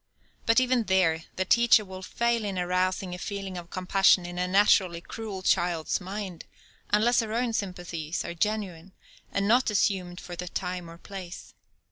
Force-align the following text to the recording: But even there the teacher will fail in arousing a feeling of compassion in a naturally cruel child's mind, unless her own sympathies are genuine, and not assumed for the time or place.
But 0.47 0.59
even 0.59 0.85
there 0.85 1.25
the 1.35 1.45
teacher 1.45 1.85
will 1.85 2.01
fail 2.01 2.43
in 2.43 2.57
arousing 2.57 3.13
a 3.13 3.19
feeling 3.19 3.55
of 3.55 3.69
compassion 3.69 4.25
in 4.25 4.39
a 4.39 4.47
naturally 4.47 4.99
cruel 4.99 5.43
child's 5.43 6.01
mind, 6.01 6.45
unless 6.89 7.19
her 7.19 7.31
own 7.33 7.53
sympathies 7.53 8.25
are 8.25 8.33
genuine, 8.33 8.93
and 9.31 9.47
not 9.47 9.69
assumed 9.69 10.19
for 10.19 10.35
the 10.35 10.47
time 10.47 10.89
or 10.89 10.97
place. 10.97 11.53